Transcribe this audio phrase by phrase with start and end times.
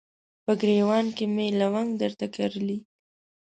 [0.45, 2.77] په ګریوان کې مې لونګ درته کرلي